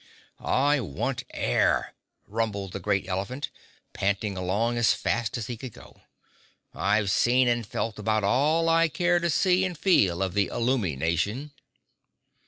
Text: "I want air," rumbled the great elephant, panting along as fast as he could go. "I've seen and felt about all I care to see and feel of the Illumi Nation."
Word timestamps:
"I 0.39 0.79
want 0.79 1.25
air," 1.31 1.93
rumbled 2.25 2.71
the 2.71 2.79
great 2.79 3.07
elephant, 3.07 3.51
panting 3.93 4.35
along 4.35 4.77
as 4.79 4.95
fast 4.95 5.37
as 5.37 5.45
he 5.45 5.55
could 5.57 5.73
go. 5.73 6.01
"I've 6.73 7.11
seen 7.11 7.47
and 7.47 7.63
felt 7.67 7.99
about 7.99 8.23
all 8.23 8.67
I 8.67 8.87
care 8.87 9.19
to 9.19 9.29
see 9.29 9.63
and 9.63 9.77
feel 9.77 10.23
of 10.23 10.33
the 10.33 10.47
Illumi 10.51 10.97
Nation." 10.97 11.51